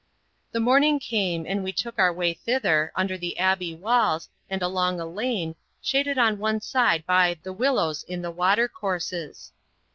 The 0.51 0.59
morning 0.59 0.97
came, 0.97 1.45
and 1.45 1.63
we 1.63 1.71
took 1.71 1.99
our 1.99 2.11
way 2.11 2.33
thither, 2.33 2.91
under 2.95 3.19
the 3.19 3.37
Abbey 3.37 3.75
walls, 3.75 4.29
and 4.49 4.63
along 4.63 4.99
a 4.99 5.05
lane, 5.05 5.53
shaded 5.79 6.17
on 6.17 6.39
one 6.39 6.59
side 6.59 7.05
by 7.05 7.37
the 7.43 7.53
"willows 7.53 8.01
in 8.01 8.23
the 8.23 8.31
water 8.31 8.67
courses." 8.67 9.51